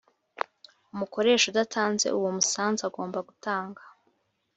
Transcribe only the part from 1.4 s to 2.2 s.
udatanze